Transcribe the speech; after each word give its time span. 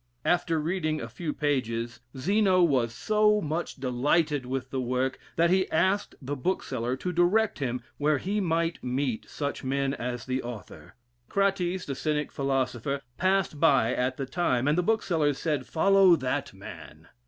Alter 0.25 0.59
reading 0.59 0.99
a 0.99 1.07
few 1.07 1.31
pages, 1.31 1.99
Zeno 2.17 2.63
was 2.63 2.91
so 2.91 3.39
much 3.39 3.75
delighted 3.75 4.47
with 4.47 4.71
the 4.71 4.81
work, 4.81 5.19
that 5.35 5.51
he 5.51 5.69
asked 5.69 6.15
the 6.19 6.35
bookseller 6.35 6.97
to 6.97 7.11
direct 7.13 7.59
him 7.59 7.83
where 7.99 8.17
he 8.17 8.41
might 8.41 8.83
meet 8.83 9.29
such 9.29 9.63
men 9.63 9.93
as 9.93 10.25
the 10.25 10.41
author? 10.41 10.95
Crates, 11.29 11.85
the 11.85 11.93
Cynic 11.93 12.31
philosopher, 12.31 12.99
passed 13.17 13.59
by 13.59 13.93
at 13.93 14.17
the 14.17 14.25
time, 14.25 14.67
and 14.67 14.75
the 14.75 14.81
bookseller 14.81 15.35
said, 15.35 15.67
"Follow 15.67 16.15
that 16.15 16.51
man!" 16.51 17.07